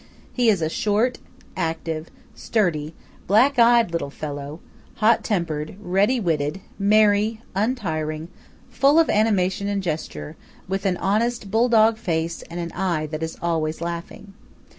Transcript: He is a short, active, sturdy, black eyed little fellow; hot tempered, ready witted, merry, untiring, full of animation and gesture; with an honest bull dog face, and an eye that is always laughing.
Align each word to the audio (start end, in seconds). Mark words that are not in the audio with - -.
He 0.33 0.49
is 0.49 0.63
a 0.63 0.67
short, 0.69 1.19
active, 1.55 2.09
sturdy, 2.33 2.95
black 3.27 3.59
eyed 3.59 3.91
little 3.91 4.09
fellow; 4.09 4.59
hot 4.95 5.23
tempered, 5.23 5.75
ready 5.79 6.19
witted, 6.19 6.59
merry, 6.79 7.39
untiring, 7.53 8.29
full 8.71 8.97
of 8.97 9.11
animation 9.11 9.67
and 9.67 9.83
gesture; 9.83 10.35
with 10.67 10.87
an 10.87 10.97
honest 10.97 11.51
bull 11.51 11.69
dog 11.69 11.99
face, 11.99 12.41
and 12.49 12.59
an 12.59 12.71
eye 12.71 13.05
that 13.11 13.21
is 13.21 13.37
always 13.43 13.79
laughing. 13.79 14.33